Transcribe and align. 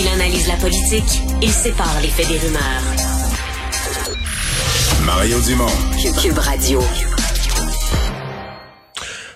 Il 0.00 0.06
analyse 0.06 0.46
la 0.46 0.54
politique, 0.54 1.22
il 1.42 1.50
sépare 1.50 1.98
les 2.00 2.06
faits 2.06 2.28
des 2.28 2.38
rumeurs. 2.38 2.62
Mario 5.04 5.40
Dumont. 5.40 5.66
Cube 6.22 6.38
Radio. 6.38 6.80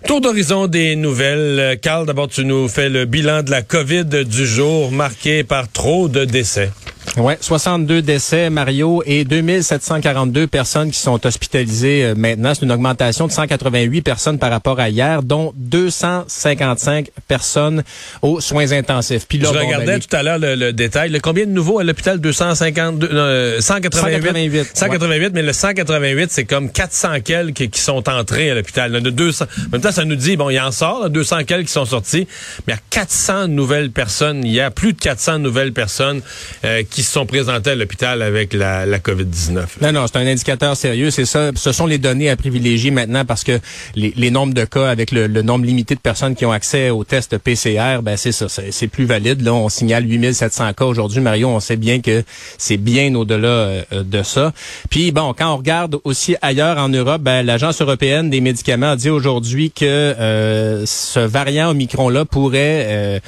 Tour 0.06 0.20
d'horizon 0.20 0.68
des 0.68 0.94
nouvelles. 0.94 1.80
Carl, 1.82 2.06
d'abord, 2.06 2.28
tu 2.28 2.44
nous 2.44 2.68
fais 2.68 2.88
le 2.88 3.06
bilan 3.06 3.42
de 3.42 3.50
la 3.50 3.62
COVID 3.62 4.04
du 4.24 4.46
jour 4.46 4.92
marqué 4.92 5.42
par 5.42 5.66
trop 5.66 6.08
de 6.08 6.24
décès. 6.24 6.70
Ouais, 7.18 7.36
62 7.38 8.00
décès, 8.00 8.48
Mario, 8.48 9.02
et 9.04 9.24
2742 9.24 10.46
personnes 10.46 10.90
qui 10.90 10.98
sont 10.98 11.24
hospitalisées 11.26 12.04
euh, 12.04 12.14
maintenant. 12.16 12.54
C'est 12.54 12.64
une 12.64 12.72
augmentation 12.72 13.26
de 13.26 13.32
188 13.32 14.00
personnes 14.00 14.38
par 14.38 14.50
rapport 14.50 14.80
à 14.80 14.88
hier, 14.88 15.22
dont 15.22 15.52
255 15.56 17.10
personnes 17.28 17.82
aux 18.22 18.40
soins 18.40 18.72
intensifs. 18.72 19.26
Puis 19.28 19.36
là, 19.36 19.50
Je 19.52 19.58
regardais 19.58 19.98
ben, 19.98 20.00
tout 20.00 20.16
à 20.16 20.22
l'heure 20.22 20.38
le, 20.38 20.72
détail. 20.72 21.10
Le 21.10 21.20
combien 21.20 21.44
de 21.44 21.50
nouveaux 21.50 21.78
à 21.78 21.84
l'hôpital? 21.84 22.18
252, 22.18 23.08
euh, 23.12 23.60
188. 23.60 24.70
188. 24.72 25.32
mais 25.34 25.42
le 25.42 25.52
188, 25.52 26.30
c'est 26.30 26.44
comme 26.44 26.70
400 26.70 27.20
quelques 27.22 27.68
qui 27.68 27.80
sont 27.80 28.08
entrés 28.08 28.50
à 28.50 28.54
l'hôpital. 28.54 28.90
De 28.90 29.10
200. 29.10 29.44
En 29.44 29.70
même 29.72 29.82
temps, 29.82 29.92
ça 29.92 30.06
nous 30.06 30.16
dit, 30.16 30.36
bon, 30.38 30.48
il 30.48 30.58
en 30.58 30.70
sort, 30.70 31.10
200 31.10 31.44
quelques 31.44 31.66
qui 31.66 31.72
sont 31.72 31.84
sortis, 31.84 32.26
mais 32.66 32.72
il 32.72 32.76
y 32.76 32.78
a 32.78 32.82
400 32.88 33.48
nouvelles 33.48 33.90
personnes. 33.90 34.44
Il 34.44 34.52
y 34.52 34.60
a 34.60 34.70
plus 34.70 34.94
de 34.94 34.98
400 34.98 35.40
nouvelles 35.40 35.74
personnes 35.74 36.22
euh, 36.64 36.82
qui 36.88 37.01
se 37.02 37.12
sont 37.12 37.26
présentés 37.26 37.70
à 37.70 37.74
l'hôpital 37.74 38.22
avec 38.22 38.52
la, 38.52 38.86
la 38.86 38.98
COVID-19. 38.98 39.64
Non, 39.80 39.92
non, 39.92 40.06
c'est 40.06 40.18
un 40.18 40.26
indicateur 40.26 40.76
sérieux. 40.76 41.10
C'est 41.10 41.24
ça. 41.24 41.50
Ce 41.54 41.72
sont 41.72 41.86
les 41.86 41.98
données 41.98 42.30
à 42.30 42.36
privilégier 42.36 42.90
maintenant 42.90 43.24
parce 43.24 43.44
que 43.44 43.58
les, 43.94 44.12
les 44.16 44.30
nombres 44.30 44.54
de 44.54 44.64
cas 44.64 44.88
avec 44.88 45.10
le, 45.10 45.26
le, 45.26 45.42
nombre 45.42 45.64
limité 45.64 45.94
de 45.94 46.00
personnes 46.00 46.34
qui 46.34 46.46
ont 46.46 46.52
accès 46.52 46.90
au 46.90 47.04
test 47.04 47.38
PCR, 47.38 48.02
ben 48.02 48.16
c'est 48.16 48.32
ça, 48.32 48.46
c'est 48.48 48.88
plus 48.88 49.04
valide. 49.04 49.42
Là, 49.42 49.54
on 49.54 49.68
signale 49.68 50.06
8700 50.08 50.72
cas 50.74 50.84
aujourd'hui. 50.84 51.20
Mario, 51.20 51.48
on 51.48 51.60
sait 51.60 51.76
bien 51.76 52.00
que 52.00 52.22
c'est 52.58 52.76
bien 52.76 53.14
au-delà 53.14 53.48
euh, 53.48 53.82
de 54.04 54.22
ça. 54.22 54.52
Puis 54.90 55.12
bon, 55.12 55.34
quand 55.36 55.52
on 55.52 55.56
regarde 55.56 55.98
aussi 56.04 56.36
ailleurs 56.42 56.78
en 56.78 56.88
Europe, 56.88 57.22
ben, 57.22 57.44
l'agence 57.44 57.80
européenne 57.80 58.30
des 58.30 58.40
médicaments 58.40 58.92
a 58.92 58.96
dit 58.96 59.10
aujourd'hui 59.10 59.70
que 59.70 59.84
euh, 59.84 60.84
ce 60.86 61.20
variant 61.20 61.70
Omicron-là 61.70 62.24
pourrait 62.24 62.86
euh, 62.88 63.20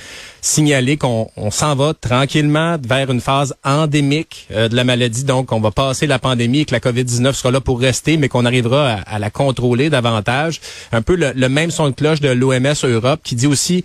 signaler 0.44 0.98
qu'on 0.98 1.30
s'en 1.50 1.74
va 1.74 1.94
tranquillement 1.94 2.76
vers 2.86 3.10
une 3.10 3.22
phase 3.22 3.54
endémique 3.64 4.46
euh, 4.50 4.68
de 4.68 4.76
la 4.76 4.84
maladie. 4.84 5.24
Donc, 5.24 5.52
on 5.52 5.60
va 5.60 5.70
passer 5.70 6.06
la 6.06 6.18
pandémie 6.18 6.60
et 6.60 6.64
que 6.66 6.72
la 6.72 6.80
COVID-19 6.80 7.32
sera 7.32 7.50
là 7.50 7.60
pour 7.62 7.80
rester, 7.80 8.18
mais 8.18 8.28
qu'on 8.28 8.44
arrivera 8.44 9.00
à, 9.06 9.18
la 9.18 9.30
contrôler 9.30 9.88
davantage. 9.88 10.60
Un 10.92 11.00
peu 11.00 11.16
le, 11.16 11.32
le 11.34 11.48
même 11.48 11.70
son 11.70 11.88
de 11.88 11.94
cloche 11.94 12.20
de 12.20 12.28
l'OMS 12.28 12.74
Europe 12.84 13.20
qui 13.24 13.36
dit 13.36 13.46
aussi 13.46 13.84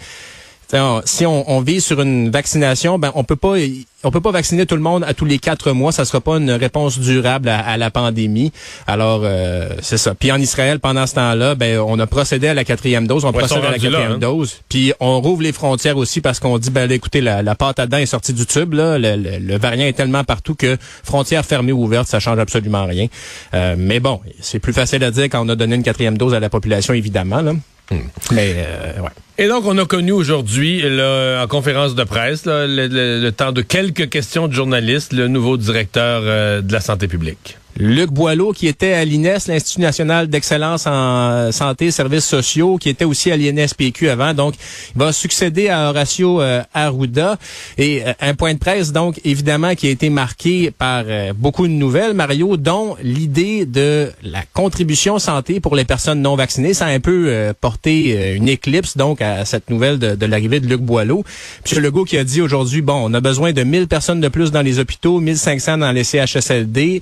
si 1.06 1.26
on, 1.26 1.50
on, 1.50 1.62
vise 1.62 1.84
sur 1.84 2.00
une 2.02 2.30
vaccination, 2.30 3.00
ben 3.00 3.12
on 3.16 3.24
peut 3.24 3.36
pas 3.36 3.56
on 4.04 4.12
peut 4.12 4.22
pas 4.22 4.32
vacciner 4.32 4.66
tout 4.66 4.76
le 4.76 4.82
monde 4.82 5.04
à 5.04 5.14
tous 5.14 5.26
les 5.26 5.40
quatre 5.40 5.72
mois. 5.72 5.92
Ça 5.92 6.06
sera 6.06 6.22
pas 6.22 6.38
une 6.38 6.52
réponse 6.52 7.00
durable 7.00 7.50
à, 7.50 7.76
la 7.78 7.92
pandémie. 7.92 8.52
Alors 8.88 9.22
euh, 9.24 9.70
c'est 9.82 9.98
ça. 9.98 10.14
Puis 10.16 10.32
en 10.32 10.38
Israël, 10.38 10.80
pendant 10.80 11.06
ce 11.08 11.16
temps-là, 11.16 11.56
ben 11.56 11.80
on 11.80 12.00
a 12.00 12.08
procédé 12.08 12.48
à 12.48 12.54
la 12.54 12.64
quatrième 12.64 13.08
dose. 13.08 13.26
On 13.26 13.34
procède 13.34 13.66
à 13.66 13.72
la 13.72 13.80
quatrième 13.80 14.14
hein. 14.14 14.18
dose. 14.18 14.62
Puis 14.70 14.94
on 15.00 15.20
rouvre 15.22 15.42
les 15.42 15.52
frontières 15.52 15.98
aussi 15.98 16.22
parce 16.22 16.40
qu'on 16.40 16.58
dit 16.60 16.70
ben 16.70 16.90
écoutez 16.92 17.22
la, 17.22 17.42
la 17.42 17.56
pâte 17.56 17.80
à 17.80 17.88
dents 17.88 17.98
est 17.98 18.06
sortie 18.06 18.34
du 18.34 18.46
tube. 18.46 18.74
Là. 18.74 18.98
Le, 19.00 19.58
variant 19.58 19.86
est 19.86 19.94
tellement 19.94 20.24
partout 20.24 20.56
que 20.56 20.78
frontières 21.04 21.46
fermées 21.46 21.72
ou 21.72 21.84
ouvertes, 21.84 22.08
ça 22.08 22.20
change 22.20 22.40
absolument 22.40 22.86
rien. 22.86 23.08
Euh, 23.54 23.76
mais 23.78 24.00
bon, 24.00 24.22
c'est 24.40 24.60
plus 24.60 24.74
facile 24.74 25.04
à 25.04 25.12
dire 25.12 25.26
quand 25.26 25.46
on 25.46 25.50
a 25.50 25.56
donné 25.56 25.76
une 25.76 25.84
quatrième 25.84 26.18
dose 26.18 26.34
à 26.34 26.40
la 26.40 26.50
population, 26.50 26.94
évidemment. 26.94 27.42
Là. 27.42 27.54
Hmm. 27.92 27.98
Mais 28.32 28.56
euh, 28.58 29.02
ouais. 29.02 29.10
Et 29.40 29.48
donc, 29.48 29.64
on 29.66 29.78
a 29.78 29.86
connu 29.86 30.12
aujourd'hui, 30.12 30.84
en 30.84 31.48
conférence 31.48 31.96
de 31.96 32.04
presse, 32.04 32.44
le, 32.46 33.30
temps 33.30 33.54
de 33.54 33.62
quelques 33.62 34.10
questions 34.10 34.50
de 34.50 34.54
journalistes, 34.54 35.14
le 35.14 35.30
nouveau 35.30 35.56
directeur 35.56 36.22
euh, 36.26 36.62
de 36.62 36.74
la 36.74 36.82
santé 36.82 37.08
publique. 37.08 37.58
Luc 37.78 38.12
Boileau, 38.12 38.52
qui 38.52 38.68
était 38.68 38.94
à 38.94 39.06
l'INES, 39.06 39.38
l'Institut 39.48 39.82
national 39.82 40.28
d'excellence 40.28 40.86
en 40.86 41.52
santé 41.52 41.86
et 41.86 41.92
services 41.92 42.26
sociaux, 42.26 42.78
qui 42.78 42.90
était 42.90 43.06
aussi 43.06 43.32
à 43.32 43.38
l'INSPQ 43.38 44.10
avant. 44.10 44.34
Donc, 44.34 44.56
il 44.96 45.00
va 45.00 45.14
succéder 45.14 45.70
à 45.70 45.90
Horacio 45.90 46.42
euh, 46.42 46.62
Arruda. 46.74 47.38
Et 47.78 48.04
euh, 48.06 48.14
un 48.20 48.34
point 48.34 48.54
de 48.54 48.60
presse, 48.60 48.92
donc, 48.92 49.22
évidemment, 49.24 49.76
qui 49.76 49.88
a 49.88 49.92
été 49.92 50.10
marqué 50.10 50.72
par 50.72 51.04
euh, 51.08 51.32
beaucoup 51.34 51.68
de 51.68 51.72
nouvelles, 51.72 52.14
Mario, 52.14 52.58
dont 52.58 52.98
l'idée 53.02 53.66
de 53.66 54.12
la 54.24 54.44
contribution 54.54 55.18
santé 55.20 55.62
pour 55.62 55.76
les 55.76 55.86
personnes 55.86 56.22
non 56.22 56.36
vaccinées. 56.36 56.74
Ça 56.74 56.88
a 56.88 56.90
un 56.90 57.00
peu 57.00 57.54
porté 57.62 58.36
une 58.36 58.50
éclipse, 58.50 58.98
donc, 58.98 59.22
à 59.22 59.46
cette 59.46 59.70
nouvelle 59.70 60.00
de, 60.00 60.16
de 60.16 60.26
l'arrivée 60.26 60.60
de 60.60 60.68
Luc 60.68 60.82
Boileau. 60.82 61.24
M. 61.72 61.82
Legault 61.82 62.04
qui 62.04 62.18
a 62.18 62.24
dit 62.24 62.42
aujourd'hui, 62.42 62.82
bon, 62.82 63.10
on 63.10 63.14
a 63.14 63.22
besoin 63.22 63.54
de 63.54 63.64
1000 63.64 63.88
personnes 63.88 64.20
de 64.20 64.28
plus 64.28 64.52
dans 64.52 64.62
les 64.62 64.80
hôpitaux, 64.80 65.20
1500 65.20 65.78
dans 65.78 65.92
les 65.92 66.04
CHSLD 66.04 67.02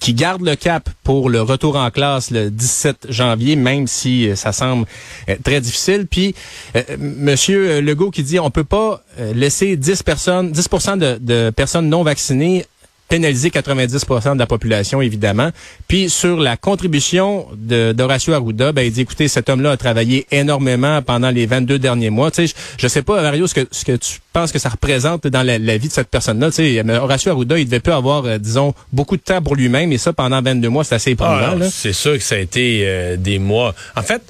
qui 0.00 0.14
garde 0.14 0.42
le 0.42 0.56
cap 0.56 0.88
pour 1.04 1.30
le 1.30 1.42
retour 1.42 1.76
en 1.76 1.90
classe 1.90 2.30
le 2.30 2.50
17 2.50 3.06
janvier, 3.10 3.56
même 3.56 3.86
si 3.86 4.28
euh, 4.28 4.36
ça 4.36 4.52
semble 4.52 4.86
euh, 5.28 5.36
très 5.42 5.60
difficile. 5.60 6.06
Puis, 6.10 6.34
euh, 6.76 6.82
Monsieur 6.98 7.80
Legault 7.80 8.10
qui 8.10 8.22
dit 8.22 8.38
on 8.38 8.50
peut 8.50 8.64
pas 8.64 9.02
laisser 9.34 9.76
10 9.76 10.02
personnes, 10.02 10.52
10 10.52 10.68
de, 10.96 11.18
de 11.20 11.50
personnes 11.50 11.88
non 11.88 12.02
vaccinées 12.02 12.66
pénaliser 13.08 13.50
90 13.50 13.92
de 14.34 14.38
la 14.38 14.46
population, 14.46 15.00
évidemment. 15.02 15.50
Puis 15.88 16.10
sur 16.10 16.38
la 16.38 16.56
contribution 16.56 17.46
d'Horacio 17.56 18.34
Arruda, 18.34 18.72
ben, 18.72 18.82
il 18.82 18.92
dit, 18.92 19.00
écoutez, 19.02 19.28
cet 19.28 19.48
homme-là 19.48 19.72
a 19.72 19.76
travaillé 19.76 20.26
énormément 20.30 21.00
pendant 21.02 21.30
les 21.30 21.46
22 21.46 21.78
derniers 21.78 22.10
mois. 22.10 22.30
Tu 22.30 22.46
sais, 22.46 22.54
je, 22.78 22.86
ne 22.86 22.88
sais 22.88 23.02
pas, 23.02 23.20
Mario, 23.22 23.46
ce 23.46 23.54
que, 23.54 23.66
ce 23.70 23.84
que 23.84 23.96
tu 23.96 24.18
penses 24.32 24.52
que 24.52 24.58
ça 24.58 24.68
représente 24.68 25.26
dans 25.26 25.42
la, 25.42 25.58
vie 25.78 25.88
de 25.88 25.92
cette 25.92 26.08
personne-là. 26.08 26.50
Tu 26.50 26.56
sais, 26.56 26.90
Horacio 26.90 27.32
Arruda, 27.32 27.58
il 27.58 27.64
devait 27.64 27.80
pas 27.80 27.96
avoir, 27.96 28.24
euh, 28.24 28.38
disons, 28.38 28.74
beaucoup 28.92 29.16
de 29.16 29.22
temps 29.22 29.42
pour 29.42 29.56
lui-même, 29.56 29.92
et 29.92 29.98
ça, 29.98 30.12
pendant 30.12 30.42
22 30.42 30.68
mois, 30.68 30.84
c'est 30.84 30.94
assez 30.94 31.10
éprouvant. 31.12 31.56
Ah, 31.60 31.70
c'est 31.70 31.92
sûr 31.92 32.14
que 32.14 32.22
ça 32.22 32.34
a 32.34 32.38
été 32.38 32.82
euh, 32.84 33.16
des 33.16 33.38
mois. 33.38 33.74
En 33.96 34.02
fait, 34.02 34.22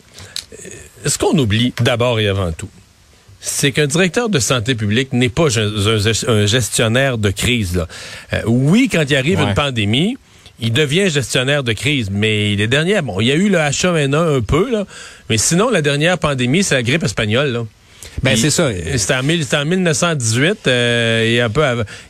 euh, 0.53 1.09
ce 1.09 1.19
qu'on 1.19 1.37
oublie 1.39 1.73
d'abord 1.81 2.21
et 2.21 2.29
avant 2.29 2.53
tout, 2.53 2.69
c'est 3.41 3.73
qu'un 3.73 3.87
directeur 3.87 4.29
de 4.29 4.39
santé 4.39 4.75
publique 4.75 5.13
n'est 5.13 5.29
pas 5.29 5.49
un, 5.59 6.47
gestionnaire 6.47 7.19
de 7.19 7.31
crise. 7.31 7.77
Là. 7.77 7.87
Euh, 8.33 8.43
oui, 8.47 8.89
quand 8.91 9.05
il 9.09 9.17
arrive 9.17 9.41
une 9.41 9.55
pandémie, 9.55 10.17
il 10.61 10.73
devient 10.73 11.09
gestionnaire 11.09 11.63
de 11.63 11.73
crise, 11.73 12.11
mais 12.11 12.57
les 12.57 12.67
dernières, 12.67 13.03
bon, 13.03 13.21
il 13.21 13.29
y 13.29 13.33
a 13.33 13.37
eu 13.37 13.49
le 13.49 13.59
H1N1 13.59 14.39
un 14.39 14.41
peu, 14.41 14.71
là, 14.71 14.87
mais 15.31 15.39
sinon, 15.39 15.71
la 15.71 15.83
dernière 15.83 16.19
pandémie, 16.19 16.65
c'est 16.65 16.75
la 16.75 16.83
grippe 16.83 17.05
espagnole. 17.05 17.53
Là. 17.53 17.65
Ben 18.23 18.37
c'est 18.37 18.51
ça. 18.51 18.71
C'était 18.97 19.15
en, 19.15 19.21
en, 19.21 19.65
1918 19.65 20.67
euh, 20.67 21.25
et 21.25 21.41
un 21.41 21.51
peu 21.51 21.63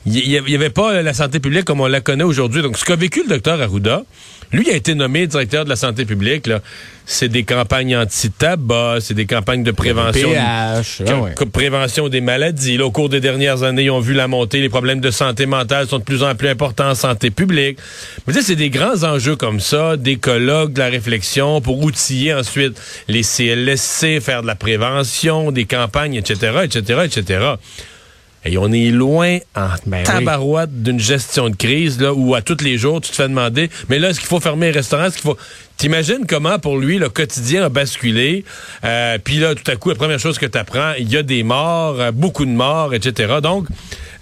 Il 0.06 0.28
n'y 0.28 0.55
avait 0.55 0.71
pas 0.71 1.03
la 1.03 1.12
santé 1.12 1.41
publique 1.41 1.65
comme 1.65 1.81
on 1.81 1.87
la 1.87 2.00
connaît 2.00 2.25
aujourd'hui. 2.25 2.62
Donc 2.62 2.78
ce 2.78 2.84
qu'a 2.84 2.97
vécu 2.97 3.22
le 3.22 3.28
docteur 3.28 3.61
Arruda, 3.61 4.05
lui 4.53 4.71
a 4.71 4.75
été 4.75 4.95
nommé 4.95 5.27
directeur 5.27 5.65
de 5.65 5.71
la 5.71 5.77
santé 5.77 6.05
publique. 6.05 6.47
Là 6.47 6.61
c'est 7.09 7.31
des 7.31 7.43
campagnes 7.43 7.97
anti-tabac, 7.97 8.99
c'est 9.01 9.15
des 9.15 9.25
campagnes 9.25 9.63
de 9.65 9.71
prévention, 9.71 10.29
PH, 10.29 11.03
ah 11.09 11.45
prévention 11.51 12.11
des 12.11 12.21
maladies. 12.21 12.79
au 12.81 12.91
cours 12.91 13.09
des 13.09 13.21
dernières 13.21 13.63
années, 13.63 13.85
ils 13.85 13.91
ont 13.91 13.99
vu 13.99 14.13
la 14.13 14.29
montée, 14.29 14.61
les 14.61 14.69
problèmes 14.69 15.01
de 15.01 15.11
santé 15.11 15.47
mentale 15.47 15.89
sont 15.89 15.99
de 15.99 16.05
plus 16.05 16.23
en 16.23 16.35
plus 16.35 16.49
importants 16.49 16.91
en 16.91 16.95
santé 16.95 17.31
publique. 17.31 17.79
Mais 18.27 18.35
c'est 18.35 18.57
des 18.57 18.69
grands 18.69 19.05
enjeux 19.05 19.37
comme 19.37 19.59
ça, 19.59 19.97
des 19.97 20.17
colloques, 20.17 20.75
de 20.75 20.81
la 20.81 20.89
réflexion 20.89 21.63
pour 21.63 21.83
outiller 21.83 22.35
ensuite 22.35 22.79
les 23.09 23.23
CLSC, 23.23 24.21
faire 24.21 24.43
de 24.43 24.47
la 24.47 24.55
prévention, 24.55 25.51
des 25.51 25.65
campagnes, 25.65 26.15
etc., 26.15 26.59
etc., 26.65 27.01
etc. 27.07 27.55
Et 28.49 28.57
on 28.57 28.73
est 28.73 28.91
loin 28.91 29.39
en 29.55 29.69
ben 29.87 30.03
tabarouette 30.05 30.83
d'une 30.83 30.99
gestion 30.99 31.51
de 31.51 31.57
crise 31.57 32.01
là 32.01 32.15
où 32.15 32.35
à 32.35 32.41
tous 32.41 32.65
les 32.65 32.79
jours 32.79 33.01
tu 33.03 33.11
te 33.11 33.17
fais 33.17 33.29
demander 33.29 33.69
mais 33.91 33.99
là 33.99 34.09
est-ce 34.09 34.21
qu'il 34.21 34.29
faut 34.29 34.41
fermer 34.41 34.67
les 34.67 34.73
restaurants 34.73 35.05
est-ce 35.05 35.17
qu'il 35.17 35.31
faut 35.31 35.37
T'imagines 35.77 36.27
comment 36.27 36.59
pour 36.59 36.79
lui 36.79 36.99
le 36.99 37.09
quotidien 37.11 37.65
a 37.65 37.69
basculé 37.69 38.45
euh, 38.85 39.19
puis 39.23 39.37
là 39.37 39.55
tout 39.55 39.71
à 39.71 39.77
coup 39.77 39.91
la 39.91 39.95
première 39.97 40.19
chose 40.19 40.39
que 40.39 40.47
tu 40.47 40.57
apprends 40.57 40.95
il 40.99 41.13
y 41.13 41.17
a 41.17 41.23
des 41.23 41.43
morts 41.43 42.01
euh, 42.01 42.11
beaucoup 42.11 42.47
de 42.47 42.51
morts 42.51 42.95
etc 42.95 43.35
donc 43.43 43.67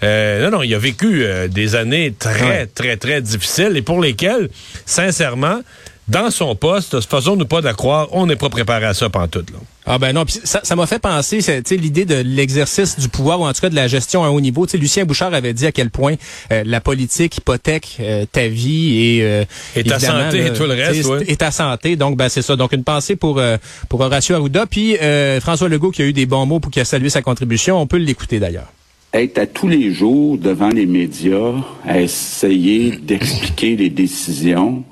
euh, 0.03 0.43
non 0.43 0.57
non 0.57 0.63
il 0.63 0.75
a 0.75 0.77
vécu 0.77 1.23
euh, 1.23 1.47
des 1.47 1.75
années 1.75 2.13
très 2.17 2.65
très 2.67 2.97
très 2.97 3.21
difficiles 3.21 3.77
et 3.77 3.81
pour 3.81 4.01
lesquelles 4.01 4.49
sincèrement 4.85 5.61
dans 6.07 6.31
son 6.31 6.55
poste, 6.55 7.01
faisons-nous 7.01 7.45
pas 7.45 7.61
de 7.61 7.65
la 7.65 7.73
croire, 7.73 8.07
on 8.11 8.25
n'est 8.25 8.35
pas 8.35 8.49
préparé 8.49 8.85
à 8.85 8.93
ça 8.93 9.09
pendant 9.09 9.27
tout. 9.27 9.39
Là. 9.51 9.59
Ah 9.89 9.97
ben 9.99 10.11
non, 10.11 10.25
ça 10.27 10.75
m'a 10.75 10.85
fait 10.85 10.99
penser, 10.99 11.39
l'idée 11.71 12.03
de 12.03 12.15
l'exercice 12.15 12.99
du 12.99 13.07
pouvoir 13.07 13.39
ou 13.39 13.45
en 13.45 13.53
tout 13.53 13.61
cas 13.61 13.69
de 13.69 13.75
la 13.75 13.87
gestion 13.87 14.23
à 14.25 14.29
haut 14.29 14.41
niveau. 14.41 14.67
sais, 14.67 14.77
Lucien 14.77 15.05
Bouchard 15.05 15.33
avait 15.33 15.53
dit 15.53 15.65
à 15.65 15.71
quel 15.71 15.89
point 15.89 16.15
euh, 16.51 16.63
la 16.65 16.81
politique 16.81 17.37
hypothèque 17.37 17.97
euh, 18.01 18.25
ta 18.29 18.49
vie 18.49 18.97
et 18.97 19.23
euh, 19.23 19.45
et 19.77 19.85
ta 19.85 19.97
santé 19.97 20.45
et 20.45 20.53
tout 20.53 20.63
le 20.63 20.73
reste, 20.73 21.09
Et 21.27 21.37
ta 21.37 21.51
santé. 21.51 21.95
Donc 21.95 22.17
ben 22.17 22.27
c'est 22.27 22.41
ça. 22.41 22.57
Donc 22.57 22.73
une 22.73 22.83
pensée 22.83 23.15
pour 23.15 23.41
pour 23.87 24.01
Horacio 24.01 24.35
Arruda, 24.35 24.65
puis 24.65 24.97
François 25.39 25.69
Legault 25.69 25.91
qui 25.91 26.01
a 26.01 26.05
eu 26.05 26.13
des 26.13 26.25
bons 26.25 26.45
mots 26.45 26.59
pour 26.59 26.71
qui 26.71 26.81
a 26.81 26.85
salué 26.85 27.09
sa 27.09 27.21
contribution. 27.21 27.79
On 27.79 27.87
peut 27.87 27.97
l'écouter 27.97 28.39
d'ailleurs 28.39 28.67
être 29.13 29.37
à 29.37 29.47
tous 29.47 29.69
les 29.69 29.93
jours 29.93 30.37
devant 30.37 30.69
les 30.69 30.85
médias, 30.85 31.53
à 31.85 32.01
essayer 32.01 32.91
d'expliquer 32.91 33.77
les 33.77 33.89
décisions, 33.89 34.83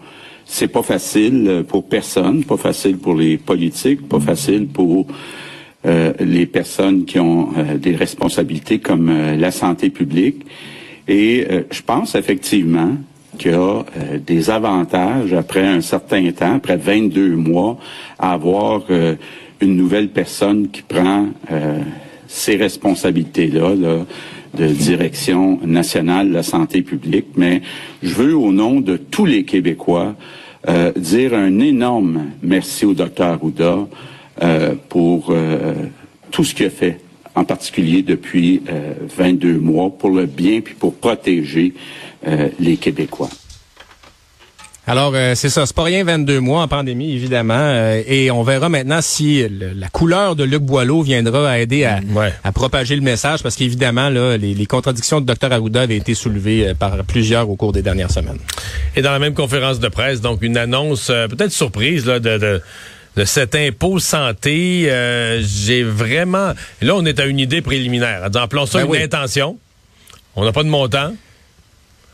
c'est 0.45 0.67
pas 0.67 0.83
facile 0.83 1.63
pour 1.67 1.85
personne, 1.85 2.43
pas 2.43 2.57
facile 2.57 2.97
pour 2.97 3.15
les 3.15 3.37
politiques, 3.37 4.07
pas 4.07 4.19
facile 4.19 4.67
pour 4.67 5.07
les 5.83 6.45
personnes 6.45 7.05
qui 7.05 7.19
ont 7.19 7.49
des 7.77 7.95
responsabilités 7.95 8.79
comme 8.79 9.11
la 9.37 9.51
santé 9.51 9.89
publique. 9.89 10.45
Et 11.07 11.45
je 11.69 11.81
pense 11.81 12.15
effectivement 12.15 12.97
qu'il 13.37 13.51
y 13.51 13.55
a 13.55 13.83
des 14.25 14.49
avantages 14.49 15.33
après 15.33 15.65
un 15.65 15.81
certain 15.81 16.31
temps, 16.31 16.55
après 16.55 16.77
22 16.77 17.35
mois, 17.35 17.77
à 18.17 18.33
avoir 18.33 18.83
une 19.61 19.75
nouvelle 19.75 20.09
personne 20.09 20.69
qui 20.69 20.81
prend 20.81 21.27
ces 22.27 22.55
responsabilités-là 22.55 24.05
de 24.55 24.67
direction 24.67 25.59
nationale 25.63 26.29
de 26.29 26.33
la 26.33 26.43
santé 26.43 26.81
publique. 26.81 27.27
Mais 27.35 27.61
je 28.01 28.13
veux, 28.13 28.35
au 28.35 28.51
nom 28.51 28.81
de 28.81 28.97
tous 28.97 29.25
les 29.25 29.43
Québécois, 29.43 30.15
euh, 30.67 30.91
dire 30.95 31.33
un 31.33 31.59
énorme 31.59 32.31
merci 32.41 32.85
au 32.85 32.93
docteur 32.93 33.43
Ouda 33.43 33.87
euh, 34.41 34.73
pour 34.89 35.27
euh, 35.29 35.73
tout 36.31 36.43
ce 36.43 36.55
qu'il 36.55 36.65
a 36.65 36.69
fait, 36.71 36.99
en 37.35 37.43
particulier 37.43 38.01
depuis 38.01 38.61
22 39.17 39.59
mois, 39.59 39.89
pour 39.89 40.09
le 40.09 40.25
bien 40.25 40.61
puis 40.61 40.73
pour 40.73 40.95
protéger 40.95 41.73
les 42.59 42.77
Québécois. 42.77 43.29
Alors, 44.87 45.13
euh, 45.15 45.33
c'est 45.33 45.49
ça. 45.49 45.65
C'est 45.65 45.75
pas 45.75 45.83
rien 45.83 46.03
22 46.03 46.39
mois 46.39 46.61
en 46.61 46.67
pandémie, 46.67 47.11
évidemment. 47.13 47.55
Euh, 47.57 48.03
et 48.05 48.29
on 48.29 48.43
verra 48.43 48.69
maintenant 48.69 49.01
si 49.01 49.47
la 49.49 49.87
couleur 49.89 50.35
de 50.35 50.43
Luc 50.43 50.61
Boileau 50.61 51.01
viendra 51.01 51.49
à 51.49 51.57
aider 51.57 51.85
à, 51.85 52.01
à 52.43 52.51
propager 52.51 52.95
le 52.95 53.01
message, 53.01 53.41
parce 53.41 53.55
qu'évidemment, 53.55 54.09
là, 54.09 54.37
les, 54.37 54.53
les, 54.53 54.65
contradictions 54.67 55.21
de 55.21 55.33
Dr 55.33 55.51
Arruda 55.51 55.81
avaient 55.81 55.97
été 55.97 56.13
soulevées 56.13 56.67
euh, 56.67 56.73
par 56.75 57.03
plusieurs 57.03 57.49
au 57.49 57.55
cours 57.55 57.71
des 57.71 57.81
dernières 57.81 58.11
semaines. 58.11 58.37
Et 58.95 59.01
dans 59.01 59.11
la 59.11 59.19
même 59.19 59.33
conférence 59.33 59.79
de 59.79 59.87
presse, 59.87 60.21
donc 60.21 60.43
une 60.43 60.57
annonce 60.57 61.07
peut-être 61.07 61.51
surprise 61.51 62.05
là, 62.05 62.19
de, 62.19 62.37
de 62.37 62.61
de 63.17 63.23
cet 63.23 63.55
impôt 63.55 63.97
santé, 63.97 64.91
j'ai 65.39 65.83
vraiment... 65.83 66.51
Là, 66.81 66.95
on 66.97 67.05
est 67.05 67.17
à 67.21 67.25
une 67.27 67.39
idée 67.39 67.61
préliminaire. 67.61 68.29
Appelons 68.35 68.65
ça 68.65 68.85
ben 68.85 68.93
une 68.93 69.01
intention. 69.01 69.57
On 70.35 70.43
n'a 70.43 70.51
pas 70.51 70.63
de 70.63 70.67
montant. 70.67 71.13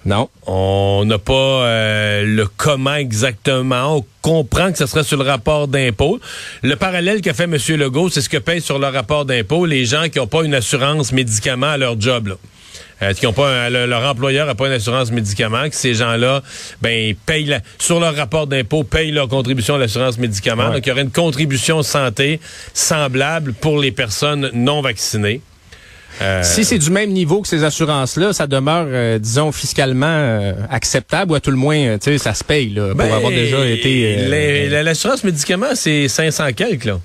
Non. 0.05 0.29
On 0.47 1.03
n'a 1.05 1.19
pas 1.19 1.33
euh, 1.33 2.23
le 2.25 2.47
comment 2.57 2.95
exactement. 2.95 3.97
On 3.97 4.05
comprend 4.21 4.71
que 4.71 4.77
ce 4.77 4.85
serait 4.85 5.03
sur 5.03 5.17
le 5.17 5.29
rapport 5.29 5.67
d'impôt. 5.67 6.19
Le 6.63 6.75
parallèle 6.75 7.21
qu'a 7.21 7.33
fait 7.33 7.43
M. 7.43 7.57
Legault, 7.77 8.09
c'est 8.09 8.21
ce 8.21 8.29
que 8.29 8.37
payent 8.37 8.61
sur 8.61 8.79
le 8.79 8.87
rapport 8.87 9.25
d'impôt 9.25 9.65
les 9.65 9.85
gens 9.85 10.09
qui 10.09 10.17
n'ont 10.17 10.27
pas 10.27 10.43
une 10.43 10.55
assurance 10.55 11.11
médicament 11.11 11.67
à 11.67 11.77
leur 11.77 11.99
job. 11.99 12.27
Là. 12.27 12.35
Euh, 13.01 13.13
qui 13.13 13.25
ont 13.25 13.33
pas 13.33 13.69
leur 13.69 14.07
employeur 14.07 14.45
n'a 14.45 14.53
pas 14.53 14.67
une 14.67 14.73
assurance 14.73 15.11
médicament, 15.11 15.69
que 15.69 15.75
ces 15.75 15.95
gens-là, 15.95 16.43
ben 16.81 17.15
payent 17.25 17.57
sur 17.79 17.99
leur 17.99 18.15
rapport 18.15 18.45
d'impôt, 18.45 18.83
payent 18.83 19.11
leur 19.11 19.27
contribution 19.27 19.75
à 19.75 19.77
l'assurance 19.79 20.19
médicament. 20.19 20.71
Donc 20.71 20.85
il 20.85 20.89
y 20.89 20.91
aurait 20.91 21.01
une 21.01 21.11
contribution 21.11 21.81
santé 21.81 22.39
semblable 22.73 23.53
pour 23.53 23.79
les 23.79 23.91
personnes 23.91 24.51
non 24.53 24.81
vaccinées. 24.81 25.41
Euh, 26.21 26.43
si 26.43 26.65
c'est 26.65 26.77
du 26.77 26.91
même 26.91 27.11
niveau 27.11 27.41
que 27.41 27.47
ces 27.47 27.63
assurances-là, 27.63 28.33
ça 28.33 28.47
demeure, 28.47 28.85
euh, 28.89 29.19
disons, 29.19 29.51
fiscalement 29.51 30.05
euh, 30.07 30.53
acceptable 30.69 31.31
ou 31.31 31.35
à 31.35 31.39
tout 31.39 31.51
le 31.51 31.57
moins, 31.57 31.97
tu 31.97 32.11
sais, 32.11 32.17
ça 32.17 32.33
se 32.33 32.43
paye 32.43 32.69
là, 32.69 32.89
pour 32.89 32.97
ben, 32.97 33.11
avoir 33.11 33.31
déjà 33.31 33.65
été... 33.65 34.27
L'assurance 34.83 35.23
médicaments, 35.23 35.75
c'est 35.75 36.07
500 36.07 36.53
quelques, 36.55 36.85
là. 36.85 36.99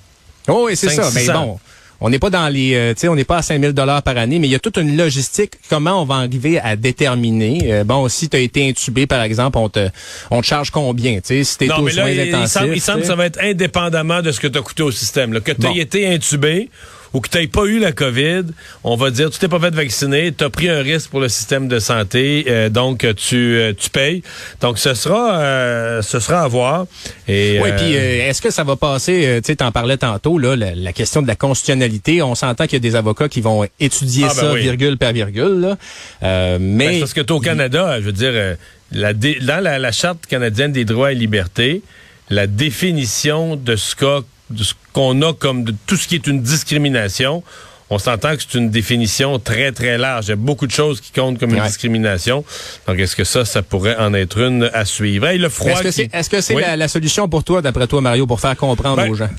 Oh, 0.49 0.67
oui, 0.67 0.77
c'est 0.77 0.91
ça. 0.91 1.11
Mais 1.15 1.27
bon, 1.27 1.59
on 2.01 2.11
n'est 2.11 2.19
pas 2.19 2.31
dans 2.31 2.49
les, 2.49 2.93
tu 2.95 3.01
sais, 3.01 3.09
on 3.09 3.17
n'est 3.17 3.25
pas 3.25 3.39
à 3.39 3.43
5000 3.43 3.73
dollars 3.73 4.03
par 4.03 4.17
année, 4.17 4.39
mais 4.39 4.47
il 4.47 4.51
y 4.51 4.55
a 4.55 4.59
toute 4.59 4.77
une 4.77 4.97
logistique. 4.97 5.55
Comment 5.69 6.03
on 6.03 6.05
va 6.05 6.17
arriver 6.17 6.61
à 6.61 6.77
déterminer 6.77 7.83
Bon, 7.85 8.09
si 8.09 8.29
tu 8.29 8.37
as 8.37 8.41
été 8.41 8.69
intubé, 8.69 9.07
par 9.07 9.23
exemple, 9.23 9.59
on 9.59 9.69
te, 9.69 9.89
on 10.31 10.41
te 10.41 10.47
charge 10.47 10.71
combien 10.71 11.17
Tu 11.17 11.21
sais, 11.25 11.45
si 11.45 11.59
t'es 11.59 11.73
aux 11.73 11.89
soins 11.89 12.05
intensifs. 12.07 12.63
Il 12.73 12.81
semble, 12.81 13.01
que 13.01 13.07
ça 13.07 13.17
va 13.17 13.27
être 13.27 13.41
indépendamment 13.43 14.23
de 14.23 14.31
ce 14.31 14.41
que 14.41 14.47
tu 14.47 14.59
as 14.59 14.63
coûté 14.63 14.83
au 14.83 14.93
système. 14.93 15.33
Là. 15.33 15.41
Que 15.41 15.53
tu 15.53 15.67
aies 15.67 15.81
été 15.81 16.07
intubé 16.07 16.69
ou 17.13 17.21
que 17.21 17.29
tu 17.29 17.39
n'aies 17.39 17.47
pas 17.47 17.65
eu 17.65 17.79
la 17.79 17.93
COVID, 17.93 18.45
on 18.85 18.97
va 18.97 19.11
dire, 19.11 19.31
tu 19.31 19.39
t'es 19.39 19.49
pas 19.49 19.61
fait 19.61 19.75
vacciner, 19.75 20.33
tu 20.33 20.45
as 20.45 20.51
pris 20.51 20.69
un 20.69 20.81
risque 20.81 21.11
pour 21.11 21.21
le 21.21 21.29
système 21.29 21.69
de 21.69 21.79
santé, 21.79 22.47
euh, 22.49 22.69
donc 22.69 23.07
tu, 23.17 23.37
euh, 23.37 23.73
tu 23.77 23.91
payes. 23.91 24.23
Donc 24.61 24.79
ce 24.79 24.95
sera 24.95 25.39
euh, 25.39 26.03
ce 26.03 26.21
sera 26.21 26.43
à 26.43 26.49
voir. 26.49 26.87
Et, 27.29 27.59
oui, 27.63 27.71
puis 27.77 27.93
est-ce 27.95 28.43
que 28.43 28.51
ça 28.51 28.65
va 28.65 28.77
passer, 28.77 29.41
tu 29.43 29.47
sais, 29.47 29.57
t'en 29.57 29.73
parlais 29.73 29.97
tantôt, 29.97 30.39
là, 30.39 30.57
la, 30.57 30.93
question 30.93 31.23
de 31.23 31.27
la 31.27 31.37
constitutionnalité, 31.37 32.23
on 32.23 32.35
s'entend 32.35 32.65
qu'il 32.65 32.75
y 32.75 32.77
a 32.77 32.81
des 32.81 32.97
avocats 32.97 33.29
qui 33.29 33.41
vont 33.41 33.67
étudier 33.81 34.25
ah, 34.25 34.35
ben 34.35 34.41
ça 34.41 34.55
virgule 34.55 34.97
par 34.99 35.13
virgule, 35.13 35.61
là. 35.61 35.77
Ben, 36.23 36.59
mais... 36.61 37.01
parce 37.01 37.13
que 37.13 37.33
au 37.33 37.41
Canada, 37.41 38.01
je 38.01 38.07
veux 38.07 38.13
dire, 38.13 38.57
la 38.93 39.13
dans 39.13 39.63
la, 39.63 39.79
la 39.79 39.93
Charte 39.93 40.27
canadienne 40.27 40.73
des 40.73 40.85
droits 40.85 41.13
et 41.13 41.15
libertés, 41.15 41.83
la 42.31 42.47
définition 42.47 43.57
de 43.57 43.77
ce 43.77 43.95
qu'a 43.95 44.21
de 44.51 44.63
ce 44.63 44.75
qu'on 44.93 45.23
a 45.23 45.33
comme 45.33 45.65
de 45.65 45.75
tout 45.87 45.97
ce 45.97 46.07
qui 46.07 46.15
est 46.15 46.27
une 46.27 46.43
discrimination, 46.43 47.43
on 47.89 47.99
s'entend 47.99 48.37
que 48.37 48.43
c'est 48.43 48.59
une 48.59 48.71
définition 48.71 49.39
très, 49.39 49.71
très 49.71 49.97
large. 49.97 50.27
Il 50.27 50.31
y 50.31 50.33
a 50.33 50.37
beaucoup 50.37 50.67
de 50.67 50.73
choses 50.73 51.01
qui 51.01 51.13
comptent 51.13 51.39
comme 51.39 51.55
une 51.55 51.63
discrimination. 51.63 52.45
Donc, 52.87 52.99
est-ce 52.99 53.15
que 53.15 53.25
ça, 53.25 53.45
ça 53.45 53.63
pourrait 53.63 53.97
en 53.97 54.13
être 54.15 54.39
une 54.39 54.71
à 54.73 54.85
suivre? 54.85 55.29
le 55.31 55.49
froid 55.49 55.71
est-ce 55.71 56.31
que 56.31 56.41
c'est 56.41 56.55
la, 56.77 56.89
solution 56.89 57.29
pour 57.29 57.45
toi, 57.45 57.63
d'après 57.63 57.87
toi, 57.87 58.01
Mario, 58.01 58.27
pour 58.27 58.41
faire 58.41 58.57
comprendre 58.57 58.97
ben, 58.97 59.11
aux 59.11 59.15
gens? 59.15 59.31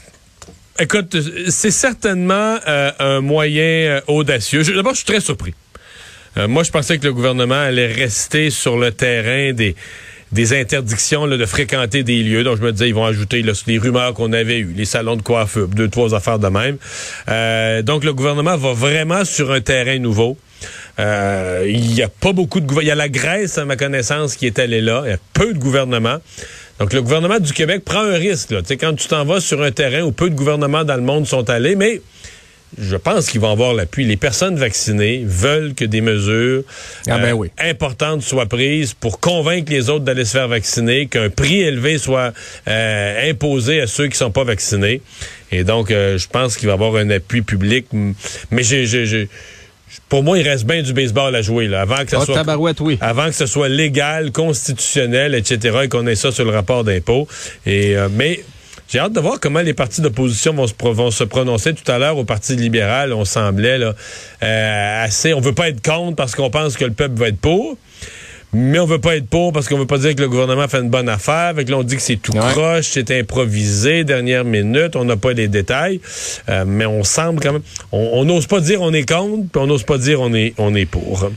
Écoute, 0.79 1.17
c'est 1.49 1.71
certainement 1.71 2.57
euh, 2.67 2.91
un 2.99 3.21
moyen 3.21 3.63
euh, 3.63 4.01
audacieux. 4.07 4.63
D'abord, 4.63 4.93
je 4.93 4.97
suis 4.97 5.05
très 5.05 5.21
surpris. 5.21 5.53
Euh, 6.37 6.47
moi, 6.47 6.63
je 6.63 6.71
pensais 6.71 6.99
que 6.99 7.05
le 7.05 7.13
gouvernement 7.13 7.55
allait 7.55 7.91
rester 7.91 8.51
sur 8.51 8.77
le 8.77 8.91
terrain 8.91 9.53
des 9.53 9.75
des 10.31 10.53
interdictions 10.53 11.25
là, 11.25 11.37
de 11.37 11.45
fréquenter 11.45 12.03
des 12.03 12.21
lieux. 12.23 12.43
Donc, 12.43 12.57
je 12.57 12.63
me 12.63 12.71
disais, 12.71 12.89
ils 12.89 12.95
vont 12.95 13.05
ajouter 13.05 13.43
les 13.67 13.77
rumeurs 13.77 14.13
qu'on 14.13 14.33
avait 14.33 14.59
eues, 14.59 14.73
les 14.75 14.85
salons 14.85 15.15
de 15.15 15.21
coiffure, 15.21 15.67
deux, 15.67 15.87
trois 15.87 16.13
affaires 16.13 16.39
de 16.39 16.47
même. 16.47 16.77
Euh, 17.29 17.81
donc, 17.81 18.03
le 18.03 18.13
gouvernement 18.13 18.57
va 18.57 18.73
vraiment 18.73 19.25
sur 19.25 19.51
un 19.51 19.61
terrain 19.61 19.99
nouveau. 19.99 20.37
Euh, 20.99 21.65
il 21.67 21.93
n'y 21.93 22.01
a 22.01 22.09
pas 22.09 22.33
beaucoup 22.33 22.59
de 22.59 22.67
Il 22.81 22.87
y 22.87 22.91
a 22.91 22.95
la 22.95 23.09
Grèce, 23.09 23.57
à 23.57 23.65
ma 23.65 23.75
connaissance, 23.75 24.35
qui 24.35 24.47
est 24.47 24.59
allée 24.59 24.81
là. 24.81 25.03
Il 25.05 25.09
y 25.11 25.13
a 25.13 25.19
peu 25.33 25.53
de 25.53 25.59
gouvernements. 25.59 26.17
Donc, 26.79 26.93
le 26.93 27.01
gouvernement 27.01 27.39
du 27.39 27.53
Québec 27.53 27.83
prend 27.85 28.01
un 28.01 28.17
risque. 28.17 28.51
Là. 28.51 28.61
quand 28.79 28.93
tu 28.95 29.07
t'en 29.07 29.25
vas 29.25 29.39
sur 29.39 29.61
un 29.61 29.71
terrain 29.71 30.01
où 30.01 30.11
peu 30.11 30.29
de 30.29 30.35
gouvernements 30.35 30.83
dans 30.83 30.95
le 30.95 31.01
monde 31.01 31.25
sont 31.25 31.49
allés, 31.49 31.75
mais 31.75 32.01
je 32.77 32.95
pense 32.97 33.29
qu'ils 33.29 33.41
vont 33.41 33.51
avoir 33.51 33.73
l'appui. 33.73 34.05
Les 34.05 34.17
personnes 34.17 34.55
vaccinées 34.55 35.23
veulent 35.25 35.73
que 35.73 35.85
des 35.85 36.01
mesures 36.01 36.63
ah, 37.07 37.17
ben 37.17 37.35
euh, 37.35 37.47
importantes 37.59 38.21
soient 38.21 38.45
prises 38.45 38.93
pour 38.93 39.19
convaincre 39.19 39.71
les 39.71 39.89
autres 39.89 40.03
d'aller 40.03 40.25
se 40.25 40.31
faire 40.31 40.47
vacciner, 40.47 41.07
qu'un 41.07 41.29
prix 41.29 41.61
élevé 41.61 41.97
soit 41.97 42.33
euh, 42.67 43.29
imposé 43.29 43.81
à 43.81 43.87
ceux 43.87 44.07
qui 44.07 44.17
sont 44.17 44.31
pas 44.31 44.43
vaccinés. 44.43 45.01
Et 45.51 45.63
donc, 45.63 45.91
euh, 45.91 46.17
je 46.17 46.27
pense 46.27 46.57
qu'il 46.57 46.67
va 46.67 46.73
y 46.73 46.75
avoir 46.75 46.95
un 46.95 47.09
appui 47.09 47.41
public. 47.41 47.87
Mais 48.51 48.63
j'ai, 48.63 49.29
pour 50.09 50.23
moi, 50.23 50.37
il 50.37 50.47
reste 50.47 50.65
bien 50.65 50.81
du 50.81 50.91
baseball 50.91 51.33
à 51.35 51.41
jouer 51.41 51.67
là, 51.67 51.81
avant 51.81 52.03
que 52.03 52.11
ça 52.11 52.19
oh, 52.21 52.25
soit 52.25 52.43
avant 52.99 53.27
que 53.27 53.35
ce 53.35 53.45
soit 53.45 53.69
légal, 53.69 54.31
constitutionnel, 54.33 55.35
etc. 55.35 55.79
et 55.83 55.87
qu'on 55.87 56.05
ait 56.05 56.15
ça 56.15 56.33
sur 56.33 56.43
le 56.43 56.51
rapport 56.51 56.83
d'impôt. 56.83 57.29
Et 57.65 57.95
mais 58.11 58.43
j'ai 58.87 58.99
hâte 58.99 59.13
de 59.13 59.19
voir 59.19 59.39
comment 59.39 59.61
les 59.61 59.73
partis 59.73 60.01
d'opposition 60.01 60.53
vont 60.53 60.67
se, 60.67 60.73
vont 60.81 61.11
se 61.11 61.23
prononcer. 61.23 61.73
Tout 61.73 61.89
à 61.91 61.97
l'heure, 61.97 62.17
au 62.17 62.23
Parti 62.23 62.55
libéral, 62.55 63.13
on 63.13 63.25
semblait 63.25 63.77
là, 63.77 63.93
euh, 64.43 65.03
assez... 65.03 65.33
On 65.33 65.41
veut 65.41 65.53
pas 65.53 65.69
être 65.69 65.81
contre 65.81 66.15
parce 66.15 66.35
qu'on 66.35 66.49
pense 66.49 66.77
que 66.77 66.85
le 66.85 66.93
peuple 66.93 67.15
va 67.19 67.27
être 67.27 67.39
pour. 67.39 67.77
Mais 68.53 68.79
on 68.79 68.85
veut 68.85 69.01
pas 69.01 69.17
être 69.17 69.27
pour 69.27 69.51
parce 69.51 69.67
qu'on 69.67 69.77
veut 69.77 69.85
pas 69.85 69.97
dire 69.97 70.15
que 70.15 70.21
le 70.21 70.29
gouvernement 70.29 70.67
fait 70.69 70.79
une 70.79 70.89
bonne 70.89 71.09
affaire. 71.09 71.49
Avec 71.49 71.69
là, 71.69 71.77
on 71.77 71.83
dit 71.83 71.97
que 71.97 72.01
c'est 72.01 72.15
tout 72.15 72.31
croche, 72.31 72.85
c'est 72.85 73.11
improvisé, 73.11 74.05
dernière 74.05 74.45
minute, 74.45 74.95
on 74.95 75.03
n'a 75.03 75.17
pas 75.17 75.33
les 75.33 75.49
détails. 75.49 75.99
Euh, 76.47 76.63
mais 76.65 76.85
on 76.85 77.03
semble 77.03 77.41
quand 77.41 77.51
même. 77.51 77.61
On 77.91 78.23
n'ose 78.23 78.47
pas 78.47 78.61
dire 78.61 78.81
on 78.81 78.93
est 78.93 79.07
contre, 79.07 79.49
puis 79.51 79.61
on 79.61 79.67
n'ose 79.67 79.83
pas 79.83 79.97
dire 79.97 80.21
on 80.21 80.33
est 80.33 80.53
on 80.57 80.73
est 80.75 80.85
pour. 80.85 81.29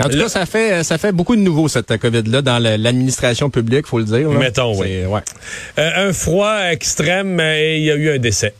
En 0.00 0.08
tout 0.08 0.18
cas, 0.18 0.28
ça 0.28 0.46
fait 0.46 0.82
ça 0.82 0.98
fait 0.98 1.12
beaucoup 1.12 1.36
de 1.36 1.40
nouveaux 1.40 1.68
cette 1.68 1.96
COVID-là 1.98 2.42
dans 2.42 2.58
l'administration 2.58 3.50
publique, 3.50 3.86
faut 3.86 3.98
le 3.98 4.04
dire. 4.04 4.28
Mettons, 4.30 4.78
oui. 4.78 5.04
Ouais. 5.06 5.20
Euh, 5.78 6.08
un 6.08 6.12
froid 6.12 6.58
extrême 6.70 7.38
et 7.40 7.78
il 7.78 7.84
y 7.84 7.90
a 7.90 7.94
eu 7.94 8.10
un 8.10 8.18
décès. 8.18 8.54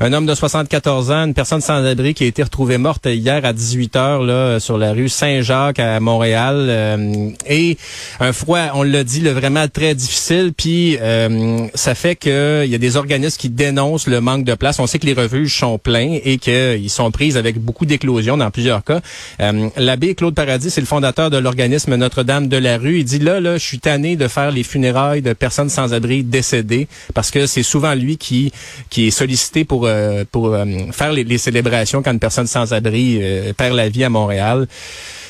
Un 0.00 0.12
homme 0.12 0.26
de 0.26 0.34
74 0.34 1.10
ans, 1.10 1.24
une 1.26 1.34
personne 1.34 1.60
sans 1.60 1.84
abri 1.84 2.14
qui 2.14 2.24
a 2.24 2.26
été 2.26 2.42
retrouvée 2.42 2.78
morte 2.78 3.06
hier 3.06 3.44
à 3.44 3.52
18 3.52 3.96
heures 3.96 4.22
là 4.22 4.60
sur 4.60 4.78
la 4.78 4.92
rue 4.92 5.08
Saint-Jacques 5.08 5.78
à 5.78 6.00
Montréal 6.00 6.66
euh, 6.68 7.30
et 7.48 7.76
un 8.20 8.32
froid, 8.32 8.60
on 8.74 8.82
l'a 8.82 9.04
dit, 9.04 9.20
le 9.20 9.30
vraiment 9.30 9.68
très 9.68 9.94
difficile. 9.94 10.52
Puis 10.56 10.98
euh, 11.00 11.66
ça 11.74 11.94
fait 11.94 12.16
qu'il 12.16 12.66
y 12.66 12.74
a 12.74 12.78
des 12.78 12.96
organismes 12.96 13.36
qui 13.38 13.48
dénoncent 13.48 14.06
le 14.06 14.20
manque 14.20 14.44
de 14.44 14.54
place. 14.54 14.78
On 14.78 14.86
sait 14.86 14.98
que 14.98 15.06
les 15.06 15.14
refuges 15.14 15.56
sont 15.56 15.78
pleins 15.78 16.18
et 16.24 16.38
qu'ils 16.38 16.90
sont 16.90 17.10
prises 17.10 17.36
avec 17.36 17.58
beaucoup 17.58 17.86
d'éclosions 17.86 18.36
dans 18.36 18.50
plusieurs 18.50 18.84
cas. 18.84 19.00
Euh, 19.40 19.68
L'abbé 19.76 20.14
Claude 20.14 20.34
Paradis, 20.34 20.70
c'est 20.70 20.80
le 20.80 20.86
fondateur 20.86 21.30
de 21.30 21.38
l'organisme 21.38 21.94
Notre-Dame 21.94 22.48
de 22.48 22.56
la 22.56 22.78
rue. 22.78 22.98
Il 22.98 23.04
dit 23.04 23.18
là, 23.18 23.40
là, 23.40 23.58
je 23.58 23.64
suis 23.64 23.78
tanné 23.78 24.16
de 24.16 24.28
faire 24.28 24.50
les 24.50 24.62
funérailles 24.62 25.22
de 25.22 25.32
personnes 25.32 25.68
sans 25.68 25.94
abri 25.94 26.22
décédées 26.24 26.88
parce 27.14 27.30
que 27.30 27.46
c'est 27.46 27.62
souvent 27.62 27.94
lui 27.94 28.16
qui 28.16 28.52
qui 28.90 29.06
est 29.06 29.10
sollicité 29.10 29.61
pour 29.64 29.86
euh, 29.86 30.24
pour 30.30 30.54
euh, 30.54 30.64
faire 30.92 31.12
les, 31.12 31.38
célébrations 31.38 32.02
quand 32.02 32.12
une 32.12 32.18
personne 32.18 32.46
sans 32.46 32.72
abri 32.72 33.18
euh, 33.20 33.52
perd 33.52 33.74
la 33.74 33.88
vie 33.88 34.04
à 34.04 34.10
Montréal. 34.10 34.66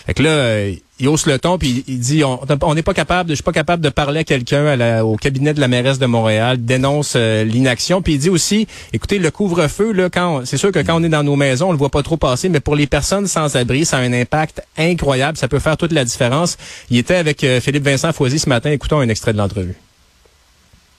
Fait 0.07 0.15
que 0.15 0.23
là, 0.23 0.31
euh, 0.31 0.75
il 0.99 1.09
hausse 1.09 1.27
le 1.27 1.39
ton 1.39 1.59
puis 1.59 1.85
il 1.87 2.01
dit 2.01 2.23
on 2.25 2.75
n'est 2.75 2.83
pas 2.83 2.95
capable, 2.95 3.31
je 3.31 3.35
suis 3.35 3.45
pas 3.45 3.53
capable 3.53 3.83
de 3.83 3.89
parler 3.89 4.21
à 4.21 4.25
quelqu'un 4.25 5.01
au 5.03 5.17
cabinet 5.17 5.55
de 5.55 5.61
la 5.61 5.69
mairesse 5.69 5.99
de 5.99 6.07
Montréal, 6.07 6.65
dénonce 6.65 7.15
euh, 7.17 7.45
l'inaction 7.45 8.03
puis 8.03 8.15
il 8.15 8.19
dit 8.19 8.31
aussi 8.31 8.67
écoutez 8.93 9.19
le 9.19 9.31
couvre-feu 9.31 9.93
là 9.93 10.11
quand 10.11 10.45
c'est 10.45 10.57
sûr 10.57 10.73
que 10.73 10.81
quand 10.81 11.01
on 11.01 11.05
est 11.05 11.09
dans 11.09 11.23
nos 11.23 11.37
maisons, 11.37 11.69
on 11.69 11.73
le 11.73 11.79
voit 11.79 11.91
pas 11.91 12.03
trop 12.03 12.17
passer 12.17 12.49
mais 12.49 12.61
pour 12.61 12.75
les 12.75 12.87
personnes 12.87 13.27
sans 13.27 13.55
abri, 13.57 13.85
ça 13.85 13.99
a 13.99 14.01
un 14.01 14.13
impact 14.13 14.63
incroyable, 14.77 15.39
ça 15.39 15.49
peut 15.49 15.61
faire 15.61 15.77
toute 15.77 15.93
la 15.93 16.05
différence. 16.05 16.57
Il 16.91 16.99
était 16.99 17.17
avec 17.17 17.45
euh, 17.45 17.61
Philippe 17.61 17.85
Vincent 17.85 18.13
Foisy 18.13 18.39
ce 18.39 18.49
matin, 18.49 18.71
écoutons 18.71 19.01
un 19.01 19.09
extrait 19.09 19.33
de 19.33 19.39
l'entrevue. 19.39 19.77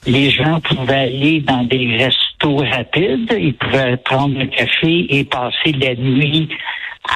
Les 0.06 0.30
gens 0.30 0.60
pouvaient 0.60 0.94
aller 0.94 1.40
dans 1.40 1.62
des 1.62 1.96
restos 1.96 2.56
rapides, 2.56 3.34
ils 3.38 3.54
pouvaient 3.54 3.96
prendre 3.96 4.38
un 4.38 4.46
café 4.46 5.06
et 5.08 5.24
passer 5.24 5.72
la 5.72 5.94
nuit 5.94 6.48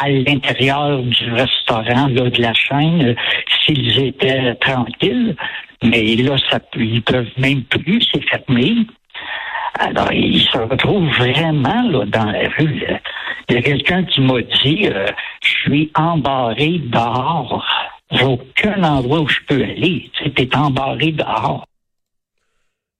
à 0.00 0.08
l'intérieur 0.08 1.02
du 1.02 1.32
restaurant 1.32 2.08
de 2.08 2.40
la 2.40 2.54
chaîne 2.54 3.08
euh, 3.08 3.14
s'ils 3.60 3.98
étaient 3.98 4.54
tranquilles. 4.54 5.36
Mais 5.82 6.16
là, 6.16 6.36
ça, 6.50 6.60
ils 6.76 7.02
peuvent 7.02 7.30
même 7.36 7.62
plus, 7.64 8.02
c'est 8.12 8.26
fermé. 8.28 8.86
Alors, 9.78 10.10
ils 10.12 10.42
se 10.42 10.56
retrouvent 10.58 11.10
vraiment 11.18 11.82
là, 11.90 12.06
dans 12.06 12.30
la 12.30 12.48
rue. 12.58 12.84
Il 13.48 13.54
y 13.54 13.58
a 13.58 13.62
quelqu'un 13.62 14.04
qui 14.04 14.20
m'a 14.22 14.40
dit 14.62 14.88
euh, 14.88 15.06
Je 15.42 15.48
suis 15.48 15.90
embarré 15.94 16.80
dehors. 16.84 17.66
J'ai 18.10 18.24
aucun 18.24 18.82
endroit 18.82 19.20
où 19.20 19.28
je 19.28 19.40
peux 19.46 19.62
aller. 19.62 20.10
Tu 20.14 20.32
es 20.42 20.56
embarré 20.56 21.12
dehors. 21.12 21.64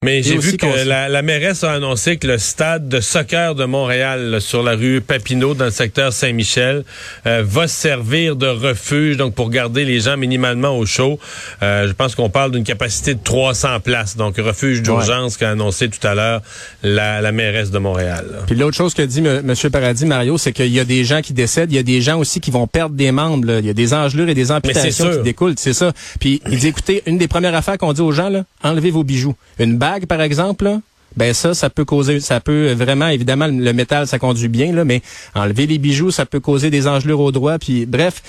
Mais 0.04 0.22
j'ai 0.22 0.38
vu 0.38 0.56
que 0.56 0.86
la, 0.86 1.08
la, 1.08 1.22
mairesse 1.22 1.64
a 1.64 1.72
annoncé 1.72 2.18
que 2.18 2.28
le 2.28 2.38
stade 2.38 2.88
de 2.88 3.00
soccer 3.00 3.56
de 3.56 3.64
Montréal, 3.64 4.40
sur 4.40 4.62
la 4.62 4.76
rue 4.76 5.00
Papineau, 5.00 5.54
dans 5.54 5.64
le 5.64 5.72
secteur 5.72 6.12
Saint-Michel, 6.12 6.84
euh, 7.26 7.42
va 7.44 7.66
servir 7.66 8.36
de 8.36 8.46
refuge, 8.46 9.16
donc 9.16 9.34
pour 9.34 9.50
garder 9.50 9.84
les 9.84 9.98
gens 9.98 10.16
minimalement 10.16 10.78
au 10.78 10.86
chaud. 10.86 11.18
Euh, 11.64 11.88
je 11.88 11.92
pense 11.94 12.14
qu'on 12.14 12.30
parle 12.30 12.52
d'une 12.52 12.62
capacité 12.62 13.14
de 13.14 13.18
300 13.24 13.80
places, 13.80 14.16
donc 14.16 14.36
refuge 14.36 14.82
d'urgence 14.82 15.36
qu'a 15.36 15.50
annoncé 15.50 15.88
tout 15.88 16.06
à 16.06 16.14
l'heure 16.14 16.42
la, 16.84 17.20
la, 17.20 17.32
mairesse 17.32 17.72
de 17.72 17.78
Montréal. 17.80 18.24
Puis 18.46 18.54
l'autre 18.54 18.76
chose 18.76 18.94
que 18.94 19.02
dit 19.02 19.18
M. 19.18 19.52
Paradis, 19.72 20.06
Mario, 20.06 20.38
c'est 20.38 20.52
qu'il 20.52 20.68
y 20.68 20.78
a 20.78 20.84
des 20.84 21.02
gens 21.02 21.22
qui 21.22 21.32
décèdent, 21.32 21.72
il 21.72 21.76
y 21.76 21.80
a 21.80 21.82
des 21.82 22.02
gens 22.02 22.20
aussi 22.20 22.38
qui 22.38 22.52
vont 22.52 22.68
perdre 22.68 22.94
des 22.94 23.10
membres, 23.10 23.50
il 23.58 23.66
y 23.66 23.70
a 23.70 23.74
des 23.74 23.92
engelures 23.92 24.28
et 24.28 24.34
des 24.34 24.52
amputations 24.52 25.10
qui 25.10 25.22
découlent, 25.24 25.54
c'est 25.56 25.74
ça. 25.74 25.92
Puis 26.20 26.40
il 26.48 26.60
dit, 26.60 26.68
écoutez, 26.68 27.02
une 27.06 27.18
des 27.18 27.26
premières 27.26 27.56
affaires 27.56 27.78
qu'on 27.78 27.92
dit 27.92 28.00
aux 28.00 28.12
gens, 28.12 28.28
là, 28.28 28.44
enlevez 28.62 28.92
vos 28.92 29.02
bijoux. 29.02 29.34
Une 29.58 29.76
par 30.08 30.20
exemple, 30.20 30.80
ben 31.16 31.34
ça, 31.34 31.54
ça 31.54 31.70
peut 31.70 31.84
causer, 31.84 32.20
ça 32.20 32.40
peut 32.40 32.72
vraiment, 32.72 33.08
évidemment, 33.08 33.46
le 33.46 33.72
métal, 33.72 34.06
ça 34.06 34.18
conduit 34.18 34.48
bien, 34.48 34.72
là, 34.72 34.84
mais 34.84 35.02
enlever 35.34 35.66
les 35.66 35.78
bijoux, 35.78 36.10
ça 36.10 36.26
peut 36.26 36.40
causer 36.40 36.70
des 36.70 36.86
engelures 36.86 37.20
au 37.20 37.32
droit, 37.32 37.58
puis 37.58 37.86
bref, 37.86 38.22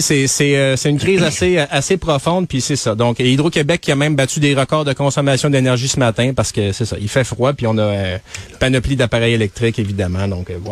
c'est 0.00 0.26
c'est 0.26 0.56
euh, 0.56 0.76
une 0.76 0.98
crise 0.98 1.22
assez 1.22 1.58
assez 1.58 1.96
profonde, 1.96 2.48
puis 2.48 2.60
c'est 2.60 2.76
ça. 2.76 2.94
Donc 2.94 3.18
Hydro-Québec 3.18 3.80
qui 3.80 3.92
a 3.92 3.96
même 3.96 4.16
battu 4.16 4.40
des 4.40 4.54
records 4.54 4.84
de 4.84 4.92
consommation 4.92 5.50
d'énergie 5.50 5.88
ce 5.88 5.98
matin 5.98 6.32
parce 6.34 6.52
que 6.52 6.72
c'est 6.72 6.86
ça, 6.86 6.96
il 6.98 7.08
fait 7.08 7.24
froid, 7.24 7.52
puis 7.52 7.66
on 7.66 7.76
a 7.78 8.14
une 8.14 8.20
panoplie 8.58 8.96
d'appareils 8.96 9.34
électriques 9.34 9.78
évidemment, 9.78 10.28
donc 10.28 10.50
euh, 10.50 10.56
voilà. 10.58 10.70